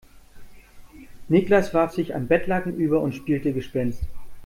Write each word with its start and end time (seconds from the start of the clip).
Niklas 1.29 1.71
warf 1.75 1.93
sich 1.93 2.15
ein 2.15 2.25
Bettlaken 2.27 2.75
über 2.75 3.01
und 3.01 3.13
spielte 3.13 3.53
Gespenst. 3.53 4.01